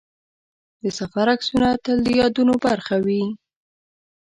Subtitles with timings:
[0.81, 3.23] د سفر عکسونه تل د یادونو برخه وي.